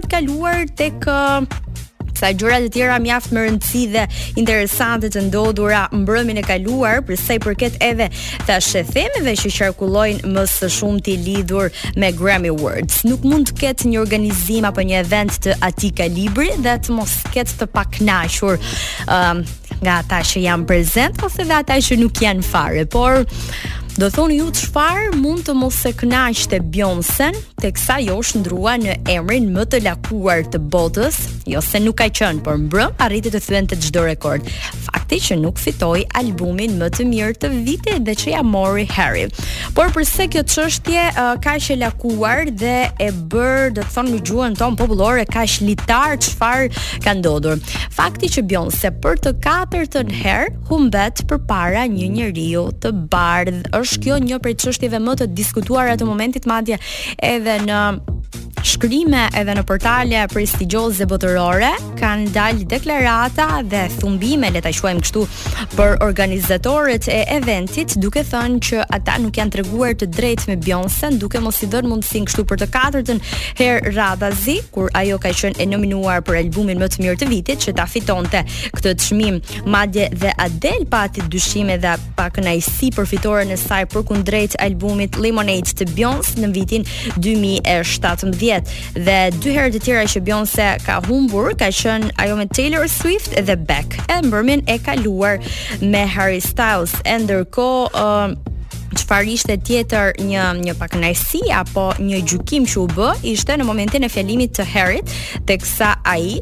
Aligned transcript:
për 0.00 0.08
të 0.08 0.14
kaluar 0.16 0.62
tek 0.76 1.06
sa 2.20 2.28
gjëra 2.36 2.58
të 2.60 2.68
tjera 2.74 2.96
mjaft 3.00 3.30
më 3.32 3.42
rëndësi 3.46 3.80
dhe 3.94 4.02
interesante 4.40 5.08
të 5.12 5.22
ndodhura 5.28 5.86
mbrëmjen 5.94 6.40
e 6.42 6.42
kaluar, 6.44 6.98
për 7.06 7.16
sa 7.16 7.36
i 7.38 7.40
përket 7.40 7.78
edhe 7.80 8.10
tash 8.44 8.74
themeve 8.90 9.32
që 9.40 9.52
qarkullojnë 9.56 10.28
më 10.34 10.44
së 10.52 10.68
shumti 10.76 11.14
lidhur 11.24 11.70
me 11.96 12.10
Grammy 12.12 12.52
Awards. 12.52 13.00
Nuk 13.08 13.24
mund 13.24 13.48
të 13.48 13.56
ketë 13.62 13.88
një 13.88 14.02
organizim 14.02 14.68
apo 14.68 14.84
një 14.84 15.00
event 15.00 15.38
të 15.46 15.56
atij 15.70 15.94
kalibri 16.02 16.50
dhe 16.60 16.76
të 16.84 16.98
mos 16.98 17.16
ketë 17.32 17.56
të 17.62 17.70
pakënaqur 17.78 18.60
ëm 19.08 19.40
um, 19.40 19.44
nga 19.80 19.94
ata 20.02 20.18
që 20.28 20.42
janë 20.44 20.66
prezent 20.68 21.22
ose 21.24 21.46
dhe 21.48 21.54
ata 21.56 21.78
që 21.80 21.96
nuk 21.96 22.18
janë 22.20 22.42
fare, 22.44 22.82
por 22.84 23.22
Do 23.98 24.06
thoni 24.08 24.36
ju 24.38 24.46
çfarë 24.54 25.16
mund 25.18 25.42
të 25.48 25.54
mos 25.58 25.80
e 25.86 25.90
Të 26.00 26.58
Bjonsen, 26.70 27.34
teksa 27.60 27.98
jo 28.00 28.20
shndrua 28.22 28.76
në 28.78 28.94
emrin 29.10 29.48
më 29.52 29.64
të 29.66 29.80
lakuar 29.84 30.44
të 30.46 30.60
botës, 30.70 31.16
jo 31.46 31.60
se 31.60 31.80
nuk 31.80 31.98
ka 31.98 32.06
qenë, 32.08 32.42
por 32.44 32.54
mbrëm 32.58 32.94
arriti 33.02 33.30
të 33.32 33.40
thyente 33.42 33.76
çdo 33.76 34.04
rekord. 34.06 34.46
Fakti 34.86 35.18
që 35.20 35.40
nuk 35.42 35.58
fitoi 35.58 36.04
albumin 36.14 36.78
më 36.78 36.88
të 36.96 37.06
mirë 37.10 37.36
të 37.42 37.50
vitit 37.66 38.04
dhe 38.06 38.14
që 38.14 38.32
ja 38.36 38.42
mori 38.46 38.86
Harry. 38.94 39.26
Por 39.74 39.90
përse 39.94 40.28
kjo 40.30 40.44
çështje 40.46 41.08
uh, 41.10 41.34
kaq 41.42 41.68
e 41.74 41.78
lakuar 41.82 42.46
dhe 42.60 42.76
e 42.94 43.10
bër, 43.10 43.74
do 43.74 43.82
të 43.82 43.94
thonë 43.96 44.14
në 44.14 44.22
gjuhën 44.30 44.56
tonë 44.60 44.78
popullore, 44.80 45.26
kaq 45.34 45.58
litar 45.66 46.14
çfarë 46.22 46.70
ka 47.04 47.16
ndodhur. 47.18 47.58
Fakti 47.98 48.30
që 48.38 48.46
bjonsen 48.48 49.00
për 49.02 49.20
të 49.26 49.34
katërtën 49.44 50.14
herë 50.22 50.48
humbet 50.70 51.26
përpara 51.30 51.84
një 51.90 52.06
njeriu 52.14 52.68
të 52.80 52.94
bardhë 53.12 53.79
është 53.80 54.02
kjo 54.04 54.16
një 54.28 54.38
prej 54.44 54.56
çështjeve 54.64 55.00
më 55.02 55.14
të 55.22 55.28
diskutuara 55.42 55.96
të 56.00 56.08
momentit 56.08 56.46
madje 56.50 56.78
edhe 57.32 57.56
në 57.66 57.80
shkrime 58.66 59.28
edhe 59.36 59.54
në 59.56 59.62
portale 59.66 60.20
prestigjioze 60.28 61.06
botërore 61.08 61.70
kanë 61.98 62.32
dalë 62.34 62.64
deklarata 62.68 63.46
dhe 63.64 63.86
thumbime 63.98 64.50
le 64.52 64.60
ta 64.62 64.72
quajmë 64.74 65.02
kështu 65.04 65.22
për 65.76 65.94
organizatorët 66.04 67.08
e 67.12 67.20
eventit 67.36 67.94
duke 68.02 68.20
thënë 68.28 68.60
që 68.66 68.82
ata 68.96 69.16
nuk 69.22 69.38
janë 69.40 69.54
treguar 69.54 69.94
të 69.98 70.08
drejtë 70.12 70.50
me 70.50 70.56
Beyoncé 70.60 71.10
duke 71.20 71.40
mos 71.42 71.62
i 71.64 71.70
dhënë 71.72 71.88
mundësinë 71.92 72.28
kështu 72.28 72.44
për 72.50 72.60
të 72.64 72.68
katërtën 72.74 73.22
herë 73.62 73.94
radhazi 73.96 74.58
kur 74.74 74.92
ajo 75.00 75.16
ka 75.22 75.32
qenë 75.40 75.60
e 75.64 75.68
nominuar 75.72 76.20
për 76.26 76.42
albumin 76.42 76.80
më 76.82 76.90
të 76.94 77.02
mirë 77.04 77.20
të 77.22 77.30
vitit 77.32 77.64
që 77.64 77.74
ta 77.80 77.88
fitonte 77.88 78.44
këtë 78.76 78.94
çmim 79.06 79.40
madje 79.72 80.10
dhe 80.20 80.34
Adele 80.46 80.86
pa 80.92 81.06
atë 81.08 81.28
dyshim 81.32 81.72
edhe 81.78 81.94
pa 82.18 82.28
kënaqësi 82.28 82.92
për 82.98 83.08
fitoren 83.14 83.56
e 83.56 83.58
saj 83.60 83.86
përkundrejt 83.94 84.58
albumit 84.64 85.16
Lemonade 85.16 85.74
të 85.80 85.88
Beyoncé 85.96 86.36
në 86.44 86.52
vitin 86.56 86.84
2017 87.16 88.38
vjet 88.50 88.68
dhe 89.00 89.18
dy 89.42 89.52
herë 89.54 89.70
të 89.76 89.80
tjera 89.84 90.06
që 90.10 90.20
Beyoncé 90.26 90.70
ka 90.82 90.96
humbur 91.06 91.52
ka 91.58 91.68
qenë 91.74 92.10
ajo 92.22 92.38
me 92.38 92.48
Taylor 92.50 92.86
Swift 92.90 93.36
dhe 93.46 93.56
Beck. 93.66 93.96
Emrin 94.10 94.62
e 94.68 94.78
kaluar 94.82 95.36
me 95.92 96.02
Harry 96.16 96.40
Styles 96.42 96.96
ndërkohë 97.04 97.90
uh, 97.94 98.94
çfarë 98.98 99.34
ishte 99.36 99.58
tjetër 99.66 100.16
një 100.28 100.48
një 100.64 100.76
pakënaqësi 100.80 101.44
apo 101.62 101.90
një 102.02 102.24
gjykim 102.30 102.66
që 102.66 102.82
u 102.82 102.88
bë 102.96 103.12
ishte 103.34 103.54
në 103.60 103.68
momentin 103.68 104.06
e 104.06 104.10
fjalimit 104.10 104.56
të 104.58 104.66
Harryt 104.74 105.14
teksa 105.46 105.94
ai 106.08 106.40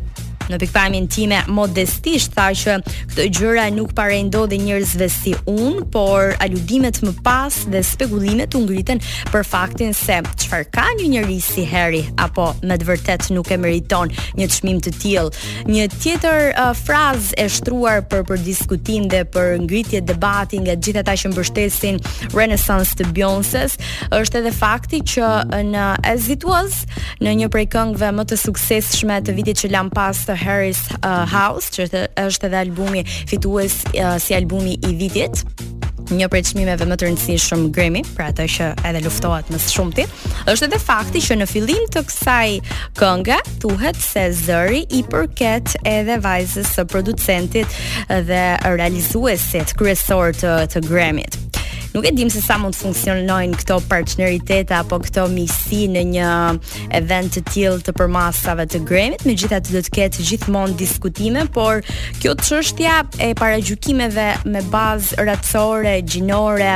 në 0.52 0.58
pikpamjen 0.62 1.06
time 1.12 1.38
modestisht 1.58 2.32
tha 2.36 2.48
që 2.56 2.76
këto 3.12 3.26
gjëra 3.36 3.66
nuk 3.76 3.92
parë 3.96 4.18
ndodhi 4.28 4.58
njerëzve 4.64 5.08
si 5.12 5.34
un, 5.50 5.80
por 5.92 6.32
aludimet 6.44 7.00
më 7.04 7.12
pas 7.24 7.54
dhe 7.70 7.82
spekullimet 7.84 8.56
u 8.58 8.62
ngritën 8.64 9.02
për 9.32 9.44
faktin 9.46 9.94
se 9.96 10.18
çfarë 10.44 10.68
ka 10.74 10.86
një 11.00 11.10
njerëz 11.14 11.48
si 11.52 11.66
Harry 11.70 12.04
apo 12.20 12.48
me 12.66 12.78
të 12.80 12.88
vërtet 12.88 13.28
nuk 13.36 13.50
e 13.54 13.58
meriton 13.60 14.12
një 14.38 14.48
çmim 14.56 14.80
të 14.84 14.92
tillë. 15.02 15.44
Një 15.68 15.86
tjetër 15.98 16.52
uh, 16.54 16.72
frazë 16.78 17.34
e 17.44 17.48
shtruar 17.52 18.02
për 18.10 18.24
për 18.28 18.42
diskutim 18.46 19.08
dhe 19.12 19.24
për 19.34 19.54
ngritje 19.66 20.02
debati 20.08 20.60
nga 20.64 20.76
gjithë 20.76 21.02
ata 21.04 21.16
që 21.20 21.32
mbështesin 21.34 22.00
Renaissance 22.36 22.96
të 22.98 23.08
Beyoncé 23.16 23.66
është 24.16 24.38
edhe 24.42 24.52
fakti 24.56 25.00
që 25.14 25.28
uh, 25.42 25.60
në 25.72 25.86
As 26.08 26.28
It 26.34 26.44
Was, 26.48 26.82
në 27.22 27.34
një 27.42 27.48
prej 27.52 27.66
këngëve 27.74 28.12
më 28.18 28.26
të 28.30 28.38
suksesshme 28.40 29.20
të 29.26 29.34
vitit 29.36 29.62
që 29.64 29.70
lan 29.74 29.88
pas 29.94 30.16
të 30.28 30.37
Harris 30.38 30.86
uh, 31.04 31.26
House, 31.38 31.68
që 31.74 31.88
është 32.22 32.48
edhe 32.48 32.60
albumi 32.62 33.02
fitues 33.28 33.80
uh, 33.94 34.14
si 34.22 34.36
albumi 34.38 34.78
i 34.88 34.94
vitit 34.98 35.42
një 36.08 36.24
prej 36.32 36.40
çmimeve 36.54 36.86
më 36.88 36.96
të 36.96 37.04
rëndësishëm 37.04 37.66
Grammy, 37.76 38.00
pra 38.16 38.30
ato 38.32 38.46
që 38.48 38.70
edhe 38.88 39.02
luftohet 39.04 39.50
më 39.52 39.58
së 39.60 39.72
shumti, 39.74 40.06
është 40.48 40.64
edhe 40.70 40.78
fakti 40.80 41.20
që 41.26 41.36
në 41.42 41.48
fillim 41.50 41.84
të 41.92 42.04
kësaj 42.08 42.54
kënge 42.96 43.36
thuhet 43.66 44.00
se 44.00 44.24
zëri 44.40 44.86
i 45.00 45.02
përket 45.12 45.74
edhe 45.90 46.16
vajzës 46.24 46.72
së 46.78 46.86
producentit 46.94 47.76
dhe 48.30 48.42
realizuesit 48.78 49.76
kryesor 49.82 50.32
të 50.40 50.56
të 50.72 50.86
Grammy-t 50.88 51.44
nuk 51.94 52.04
e 52.06 52.10
dim 52.14 52.28
se 52.30 52.40
sa 52.44 52.58
mund 52.60 52.74
të 52.76 52.80
funksionojnë 52.84 53.58
këto 53.62 53.78
partneritete 53.88 54.74
apo 54.76 54.98
këto 55.04 55.24
miqësi 55.32 55.86
në 55.92 56.02
një 56.12 56.30
event 57.00 57.32
të 57.36 57.42
tillë 57.52 57.84
të 57.86 57.94
përmasave 57.96 58.66
të 58.68 58.82
Grammy-t, 58.88 59.24
megjithatë 59.28 59.72
do 59.76 59.82
të 59.86 59.94
ketë 59.98 60.26
gjithmonë 60.30 60.76
diskutime, 60.80 61.46
por 61.54 61.80
kjo 62.20 62.34
çështja 62.42 63.00
e 63.28 63.32
paragjykimeve 63.38 64.28
me 64.52 64.62
bazë 64.72 65.24
racore, 65.30 65.96
gjinore 66.04 66.74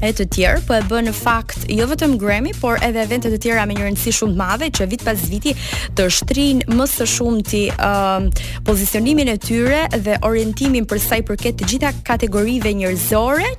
e 0.00 0.08
të 0.16 0.24
tjerë, 0.32 0.60
po 0.64 0.72
e 0.72 0.80
bën 0.88 1.04
në 1.04 1.12
fakt 1.12 1.66
jo 1.68 1.84
vetëm 1.90 2.14
Grammy, 2.20 2.54
por 2.62 2.78
edhe 2.86 3.02
eventet 3.04 3.34
të 3.36 3.42
tjera 3.44 3.66
me 3.68 3.76
një 3.76 3.90
rëndësi 3.90 4.14
shumë 4.16 4.32
të 4.32 4.38
madhe 4.40 4.70
që 4.78 4.86
vit 4.88 5.04
pas 5.04 5.26
viti 5.28 5.52
të 5.98 6.06
shtrinë 6.16 6.78
më 6.78 6.86
së 6.88 7.08
shumti 7.18 7.66
ë 7.76 8.62
pozicionimin 8.66 9.34
e 9.34 9.36
tyre 9.36 9.82
dhe 10.00 10.16
orientimin 10.24 10.88
për 10.88 11.02
sa 11.04 11.20
i 11.20 11.26
përket 11.28 11.60
të 11.60 11.68
gjitha 11.74 11.92
kategorive 12.08 12.72
njerëzore 12.80 13.52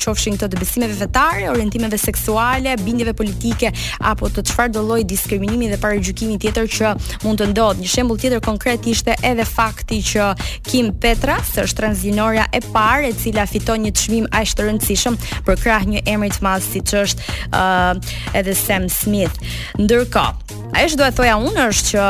qofshin 0.00 0.36
këto 0.38 0.48
të 0.52 0.58
besimeve 0.60 0.94
fetare, 0.98 1.48
orientimeve 1.52 1.98
seksuale, 2.00 2.74
bindjeve 2.84 3.12
politike 3.16 3.72
apo 4.10 4.28
të 4.32 4.44
çfarë 4.48 4.72
do 4.74 4.82
lloj 4.82 5.02
diskriminimi 5.08 5.68
dhe 5.72 5.78
parajgjykimi 5.80 6.38
tjetër 6.40 6.68
që 6.76 6.92
mund 7.24 7.40
të 7.42 7.48
ndodhë. 7.52 7.80
Një 7.84 7.92
shembull 7.92 8.20
tjetër 8.20 8.42
konkret 8.44 8.86
ishte 8.88 9.16
edhe 9.22 9.44
fakti 9.48 10.00
që 10.12 10.32
Kim 10.68 10.92
Petras 11.00 11.54
është 11.64 11.78
transgjinorja 11.82 12.46
e 12.54 12.60
parë 12.74 13.10
e 13.10 13.14
cila 13.20 13.46
fiton 13.50 13.84
një 13.84 13.92
çmim 14.00 14.26
aq 14.40 14.54
të 14.56 14.68
rëndësishëm 14.68 15.18
për 15.46 15.60
krah 15.64 15.86
një 15.92 16.02
emri 16.16 16.30
të 16.32 16.42
madh 16.46 16.64
siç 16.64 16.94
është 17.02 17.28
uh, 17.50 18.14
edhe 18.38 18.54
Sam 18.58 18.88
Smith. 18.92 19.38
Ndërkohë, 19.80 20.58
ajo 20.78 20.94
që 20.94 20.98
do 21.02 21.06
të 21.10 21.16
thoja 21.20 21.36
unë 21.44 21.68
është 21.68 21.92
që 21.92 22.08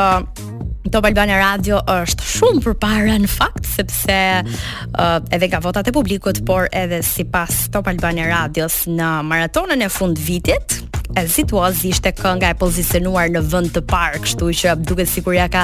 Top 0.89 1.05
Albania 1.05 1.37
Radio 1.43 1.83
është 1.93 2.25
shumë 2.31 2.63
përpara 2.65 3.19
në 3.21 3.29
fakt 3.29 3.68
sepse 3.79 4.43
mm. 4.43 4.55
uh, 4.99 5.19
edhe 5.31 5.47
nga 5.51 5.61
votat 5.63 5.87
e 5.87 5.95
publikut, 5.95 6.41
mm. 6.41 6.45
por 6.45 6.67
edhe 6.71 6.99
sipas 7.03 7.69
Top 7.71 7.87
Albania 7.87 8.27
Radios 8.29 8.83
në 8.89 9.09
maratonën 9.29 9.85
e 9.85 9.89
fund 9.93 10.19
vitit, 10.19 10.81
e 11.17 11.25
situaz 11.27 11.81
ishte 11.83 12.11
kënga 12.13 12.51
e 12.53 12.55
pozicionuar 12.59 13.31
në 13.33 13.41
vend 13.49 13.71
të 13.73 13.81
parë, 13.89 14.19
kështu 14.23 14.49
që 14.59 14.73
duket 14.85 15.09
sikur 15.09 15.33
ja 15.33 15.47
ka 15.49 15.63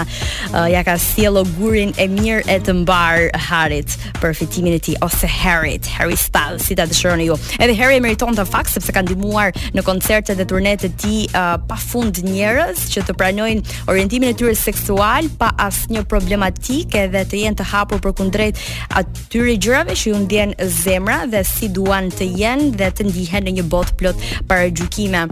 uh, 0.52 0.66
ja 0.72 0.82
ka 0.88 0.96
sjellë 0.98 1.44
gurin 1.58 1.92
e 2.02 2.08
mirë 2.10 2.48
e 2.50 2.56
të 2.66 2.74
mbar 2.82 3.28
Harit 3.48 3.94
për 4.18 4.34
fitimin 4.40 4.74
e 4.74 4.80
tij 4.88 4.96
ose 5.06 5.28
Harit, 5.30 5.86
Harry 6.00 6.18
Styles, 6.18 6.66
si 6.66 6.76
ta 6.78 6.86
dëshironi 6.90 7.28
ju. 7.28 7.36
Edhe 7.62 7.76
Harry 7.78 8.00
e 8.00 8.04
meriton 8.04 8.34
ta 8.38 8.46
fak 8.46 8.70
sepse 8.74 8.92
ka 8.96 9.04
ndihmuar 9.06 9.54
në 9.78 9.84
koncerte 9.86 10.34
dhe 10.38 10.48
turne 10.50 10.74
të 10.82 10.90
tij 11.04 11.20
uh, 11.38 11.54
pafund 11.70 12.24
njerëz 12.26 12.88
që 12.96 13.06
të 13.08 13.16
pranojnë 13.22 13.78
orientimin 13.94 14.34
e 14.34 14.38
tyre 14.42 14.56
seksual 14.58 15.30
pa 15.38 15.52
asnjë 15.68 16.06
problematikë 16.10 17.06
dhe 17.14 17.24
të 17.30 17.44
jenë 17.46 17.60
të 17.62 17.70
hapur 17.74 18.02
për 18.04 18.18
kundrejt 18.24 18.64
atyre 18.98 19.58
gjërave 19.62 19.94
që 20.00 20.10
ju 20.14 20.24
ndjen 20.26 20.56
zemra 20.82 21.22
dhe 21.30 21.46
si 21.46 21.70
duan 21.70 22.10
të 22.12 22.32
jenë 22.42 22.72
dhe 22.82 22.90
të 22.98 23.10
ndihen 23.12 23.48
në 23.50 23.56
një 23.60 23.68
botë 23.70 23.96
plot 24.02 24.26
para 24.50 24.68
gjykimeve 24.74 25.28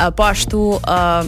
uh, 0.00 0.10
po 0.10 0.26
ashtu 0.30 0.60
uh, 0.84 1.24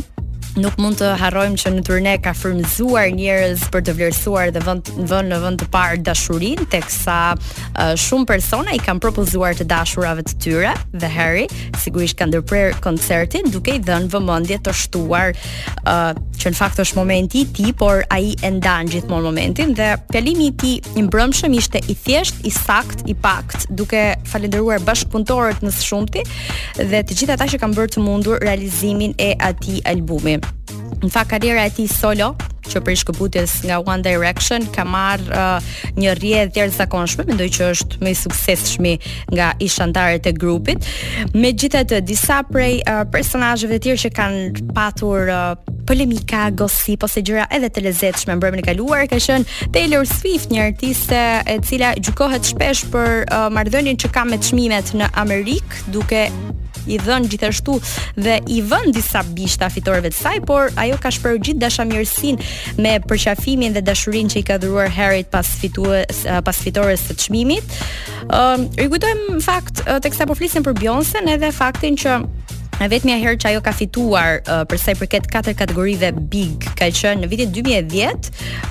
nuk 0.57 0.73
mund 0.81 0.97
të 0.97 1.11
harrojmë 1.21 1.59
që 1.61 1.71
në 1.75 1.83
turne 1.85 2.13
ka 2.25 2.33
firmëzuar 2.33 3.11
njerëz 3.13 3.67
për 3.75 3.83
të 3.85 3.95
vlerësuar 3.99 4.53
dhe 4.55 4.63
vënë 4.65 5.03
vën 5.11 5.27
në 5.29 5.39
vend 5.43 5.61
të 5.61 5.67
parë 5.75 5.99
dashurinë 6.07 6.65
teksa 6.73 7.17
uh, 7.37 7.91
shumë 8.01 8.25
persona 8.31 8.73
i 8.73 8.81
kanë 8.81 9.03
propozuar 9.05 9.53
të 9.59 9.67
dashurave 9.69 10.25
të 10.25 10.39
tyre 10.41 10.71
dhe 10.97 11.11
Harry 11.13 11.45
sigurisht 11.83 12.17
ka 12.17 12.31
ndërprer 12.31 12.73
koncertin 12.85 13.53
duke 13.53 13.75
i 13.77 13.83
dhënë 13.85 14.09
vëmendje 14.15 14.59
të 14.65 14.75
shtuar 14.81 15.37
uh, 15.37 16.17
që 16.41 16.55
në 16.55 16.57
fakt 16.63 16.81
është 16.87 16.97
momenti 17.03 17.43
i 17.43 17.45
ti, 17.53 17.69
tij 17.69 17.77
por 17.85 18.01
ai 18.17 18.33
e 18.41 18.51
ndan 18.57 18.89
gjithmonë 18.93 19.27
momentin 19.29 19.77
dhe 19.77 19.91
fjalimi 20.09 20.49
i 20.49 20.57
ti, 20.61 20.73
tij 20.87 21.03
i 21.03 21.05
mbrëmshëm 21.05 21.59
ishte 21.61 21.85
i 21.85 21.95
thjesht 22.07 22.41
i 22.49 22.55
sakt 22.63 23.05
i 23.13 23.19
pakt 23.29 23.69
duke 23.77 24.07
falendëruar 24.37 24.83
bashkëpunëtorët 24.89 25.63
në 25.65 25.71
shumti 25.79 26.23
dhe 26.79 27.01
të 27.09 27.17
gjithë 27.21 27.37
ata 27.37 27.49
që 27.55 27.61
kanë 27.63 27.79
bërë 27.79 27.95
të 27.97 28.05
mundur 28.05 28.43
realizimin 28.45 29.17
e 29.21 29.33
atij 29.51 29.81
albumi. 29.93 30.37
Në 31.01 31.13
fakt 31.15 31.33
karriera 31.33 31.65
e 31.69 31.73
tij 31.79 31.89
solo 31.93 32.35
që 32.73 32.81
për 32.87 32.97
shkëputjes 33.03 33.53
nga 33.69 33.79
One 33.85 34.03
Direction 34.05 34.65
ka 34.75 34.85
marrë 34.87 35.29
uh, 35.31 35.73
një 35.99 36.15
rje 36.21 36.43
dhe 36.47 36.53
tjerë 36.57 36.75
zakonshme, 36.77 37.27
mendoj 37.31 37.49
që 37.59 37.71
është 37.75 38.01
me 38.05 38.15
sukses 38.19 38.67
shmi 38.75 38.95
nga 39.35 39.51
ishantare 39.65 40.19
e 40.27 40.33
grupit. 40.35 40.83
Me 41.35 41.53
gjithet 41.53 41.91
të 41.95 42.03
disa 42.09 42.41
prej 42.51 42.81
uh, 42.83 43.05
personajëve 43.13 43.79
të 43.79 43.85
tjerë 43.87 44.03
që 44.07 44.13
kanë 44.19 44.67
patur 44.77 45.33
uh, 45.33 45.55
polemika, 45.87 46.49
gosip, 46.63 47.07
ose 47.07 47.23
gjyra 47.23 47.47
edhe 47.55 47.71
të 47.71 47.85
lezetshme 47.87 48.35
më 48.35 48.43
bërëmën 48.43 48.65
e 48.65 48.67
kaluar, 48.67 49.07
ka 49.11 49.21
shën 49.23 49.47
Taylor 49.75 50.03
Swift, 50.11 50.51
një 50.51 50.65
artiste 50.73 51.21
e 51.47 51.61
cila 51.69 51.93
gjukohet 52.01 52.51
shpesh 52.51 52.87
për 52.91 53.27
uh, 53.31 53.47
mardhënin 53.55 54.01
që 54.03 54.11
ka 54.17 54.27
me 54.27 54.41
të 54.43 54.51
shmimet 54.51 54.95
në 54.99 55.13
Amerikë, 55.27 55.87
duke 55.95 56.27
i 56.87 56.99
dhën 57.01 57.27
gjithashtu 57.31 57.79
dhe 58.17 58.39
i 58.49 58.61
vën 58.63 58.89
disa 58.95 59.23
bishta 59.37 59.69
fitoreve 59.73 60.11
të 60.13 60.19
saj, 60.21 60.41
por 60.51 60.71
ajo 60.83 60.99
ka 61.03 61.11
shprehur 61.15 61.43
gjithë 61.47 61.63
dashamirësinë 61.65 62.51
me 62.83 62.97
përqafimin 63.11 63.75
dhe 63.77 63.83
dashurinë 63.89 64.35
që 64.35 64.43
i 64.43 64.47
ka 64.49 64.59
dhuruar 64.63 64.93
Harryt 64.95 65.31
pas 65.35 65.51
fitues 65.61 66.23
eh, 66.29 66.41
pas 66.47 66.63
fitores 66.65 67.05
së 67.11 67.19
çmimit. 67.27 67.77
Ëm, 68.27 68.67
um, 68.67 68.67
rikujtojmë 68.83 69.39
fakt 69.47 69.83
eh, 69.87 70.01
teksa 70.07 70.29
po 70.31 70.39
flisim 70.39 70.67
për 70.67 70.79
Beyoncé, 70.81 71.25
edhe 71.35 71.53
faktin 71.57 71.97
që 71.99 72.21
E 72.77 72.85
vetë 72.93 73.07
një 73.09 73.15
herë 73.23 73.37
që 73.41 73.49
ajo 73.51 73.61
ka 73.65 73.73
fituar 73.73 74.35
uh, 74.45 74.61
përsa 74.69 74.93
i 74.93 74.97
përket 75.01 75.31
4 75.33 75.55
kategorive 75.57 76.11
big 76.29 76.67
ka 76.77 76.91
qënë 76.93 77.23
në 77.23 77.29
vitin 77.33 77.53
2010 77.55 78.27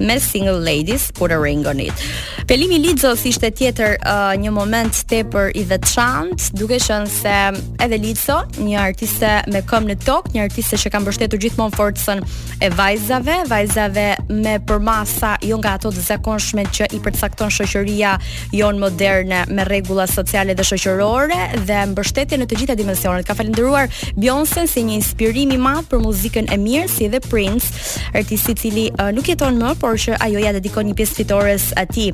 me 0.05 0.19
Single 0.21 0.59
Ladies 0.61 1.07
por 1.11 1.31
e 1.33 1.37
ringonit. 1.41 1.89
on 2.37 2.45
Pelimi 2.47 2.77
Lidzos 2.79 3.25
ishte 3.25 3.49
tjetër 3.49 3.95
uh, 4.05 4.35
një 4.41 4.51
moment 4.53 4.93
të 5.09 5.23
për 5.33 5.49
i 5.57 5.63
dhe 5.65 5.79
çant, 5.89 6.51
duke 6.53 6.77
shënë 6.77 7.09
se 7.09 7.33
edhe 7.81 7.97
Lidzo, 7.97 8.37
një 8.61 8.77
artiste 8.79 9.31
me 9.49 9.63
kom 9.65 9.87
në 9.89 9.97
tokë, 10.05 10.35
një 10.35 10.43
artiste 10.43 10.77
që 10.77 10.91
kam 10.93 11.05
bështetur 11.09 11.41
gjithmonë 11.41 11.73
forcën 11.75 12.21
e 12.61 12.69
vajzave, 12.77 13.39
vajzave 13.49 14.07
me 14.29 14.59
përmasa 14.67 15.37
jo 15.41 15.57
nga 15.57 15.79
ato 15.79 15.89
të 15.91 16.05
zakonshme 16.11 16.67
që 16.69 16.91
i 16.93 17.01
përcakton 17.01 17.49
shoqëria 17.49 18.13
jonë 18.53 18.79
moderne 18.85 19.41
me 19.49 19.65
regula 19.65 20.05
sociale 20.05 20.53
dhe 20.53 20.63
shoqërore 20.69 21.41
dhe 21.65 21.81
mbështetje 21.89 22.37
në 22.37 22.45
të 22.51 22.61
gjitha 22.61 22.77
dimensionet. 22.77 23.25
Ka 23.25 23.33
falinderuar 23.33 23.89
Beyoncé 24.17 24.65
si 24.69 24.83
një 24.87 24.97
inspirim 25.01 25.51
i 25.55 25.59
madh 25.59 25.87
për 25.89 26.01
muzikën 26.03 26.49
e 26.51 26.57
mirë 26.59 26.89
si 26.91 27.07
dhe 27.11 27.19
Prince, 27.29 27.99
artisti 28.15 28.55
i 28.55 28.59
cili 28.61 28.85
uh, 28.93 29.11
nuk 29.15 29.27
jeton 29.31 29.57
më, 29.59 29.73
por 29.81 29.97
që 30.01 30.17
ajo 30.25 30.41
ja 30.43 30.53
dedikon 30.55 30.89
një 30.91 30.97
pjesë 30.99 31.19
fitores 31.21 31.69
atij. 31.79 32.11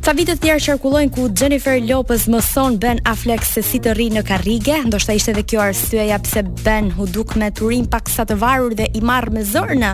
Ca 0.00 0.14
vite 0.16 0.32
të 0.32 0.42
tjerë 0.46 0.62
qarkullojnë 0.64 1.12
ku 1.12 1.26
Jennifer 1.36 1.76
Lopez 1.84 2.24
mëson 2.32 2.78
Ben 2.80 3.02
Affleck 3.04 3.44
se 3.44 3.60
si 3.64 3.82
të 3.84 3.92
ri 3.98 4.06
në 4.14 4.22
karrige, 4.28 4.78
ndoshta 4.88 5.12
ishte 5.18 5.34
dhe 5.36 5.44
kjo 5.44 5.60
arsyeja 5.66 6.16
pse 6.24 6.44
Ben 6.64 6.88
hu 6.96 7.04
duk 7.12 7.34
me 7.36 7.50
turin 7.52 7.84
pak 7.92 8.08
sa 8.08 8.24
të 8.24 8.38
varur 8.40 8.72
dhe 8.78 8.88
i 8.96 9.04
marr 9.04 9.28
me 9.34 9.44
zor 9.44 9.74
në 9.76 9.92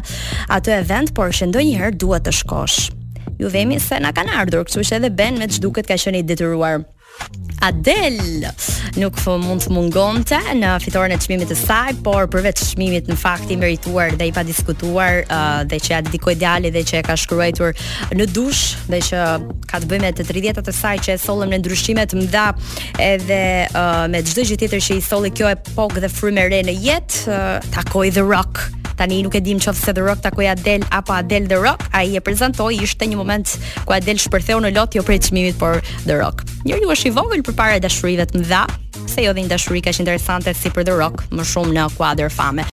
atë 0.59 0.79
event, 0.85 1.11
por 1.17 1.35
që 1.35 1.51
ndonjëherë 1.51 1.99
duhet 2.05 2.29
të 2.29 2.37
shkosh. 2.39 2.79
Ju 3.41 3.51
vemi 3.53 3.81
se 3.83 3.99
na 4.01 4.15
kanë 4.17 4.33
ardhur, 4.45 4.63
kështu 4.69 4.87
që 4.89 5.01
edhe 5.01 5.11
Ben 5.19 5.37
me 5.43 5.51
ç'duket 5.51 5.91
ka 5.91 5.99
qenë 6.01 6.23
i 6.23 6.27
detyruar. 6.31 6.85
Adel. 7.67 8.47
Nuk 9.01 9.19
mund 9.43 9.65
të 9.67 9.73
mungon 9.75 10.23
të 10.29 10.39
në 10.59 10.69
fitorën 10.85 11.15
e 11.15 11.19
çmimit 11.25 11.51
të 11.51 11.57
saj, 11.59 11.95
por 12.07 12.29
përveç 12.31 12.63
çmimit 12.73 13.09
në 13.11 13.17
fakt 13.19 13.51
i 13.53 13.57
merituar 13.61 14.15
dhe 14.19 14.29
i 14.31 14.35
pa 14.37 14.45
diskutuar 14.47 15.25
uh, 15.27 15.63
dhe 15.67 15.81
që 15.83 15.93
ja 15.93 15.99
dedikoi 16.07 16.37
ideali 16.39 16.71
dhe 16.75 16.85
që 16.87 17.01
e 17.01 17.03
ka 17.11 17.17
shkruajtur 17.25 17.75
në 18.19 18.29
dush 18.37 18.77
dhe 18.91 19.03
që 19.11 19.25
ka 19.71 19.83
të 19.83 20.01
me 20.07 20.13
të 20.15 20.29
të 20.29 20.41
tat 20.47 20.63
të 20.71 20.77
saj 20.81 20.97
që 21.09 21.13
e 21.17 21.19
solëm 21.27 21.55
në 21.57 21.61
ndryshime 21.65 22.07
më 22.15 22.29
dha 22.33 22.47
edhe 23.11 23.43
uh, 23.75 24.07
me 24.13 24.23
gjithë 24.23 24.47
gjithë 24.53 24.71
të 24.77 24.83
që 24.89 24.99
i 25.01 25.05
solli 25.11 25.33
kjo 25.35 25.51
epokë 25.57 26.01
dhe 26.01 26.09
të 26.09 26.15
të 26.15 26.19
të 26.23 26.49
të 26.51 27.01
të 27.27 27.87
të 27.87 27.87
të 27.91 28.11
të 28.21 28.86
Tani 28.97 29.19
nuk 29.21 29.35
e 29.37 29.43
dim 29.45 29.59
qoftë 29.61 29.85
se 29.91 29.93
The 29.93 30.03
Rock 30.07 30.23
ta 30.25 30.31
koja 30.33 30.55
del 30.57 30.85
apo 30.95 31.13
a 31.13 31.19
del 31.23 31.47
The 31.51 31.59
Rock, 31.61 31.85
ai 31.97 32.17
e 32.17 32.23
prezantoi 32.25 32.79
ishte 32.81 33.05
një 33.07 33.19
moment 33.21 33.53
ku 33.85 33.93
a 33.93 34.01
del 34.01 34.17
shpërtheu 34.23 34.63
në 34.65 34.73
lot 34.79 34.97
jo 34.97 35.05
prej 35.05 35.29
çmimit 35.29 35.61
por 35.61 35.79
The 36.09 36.17
Rock. 36.23 36.43
Njëri 36.65 36.89
u 36.89 36.95
është 36.97 37.13
i 37.13 37.15
vogël 37.19 37.45
përpara 37.45 37.77
dashurive 37.85 38.25
të 38.33 38.41
mëdha, 38.41 38.65
se 39.13 39.27
jo 39.27 39.37
dhe 39.37 39.45
një 39.45 39.53
dashuri 39.53 39.85
kaq 39.85 40.01
interesante 40.03 40.57
si 40.57 40.73
për 40.73 40.89
The 40.89 40.97
Rock, 40.97 41.27
më 41.37 41.45
shumë 41.53 41.77
në 41.77 41.91
kuadër 42.01 42.33
fame. 42.33 42.65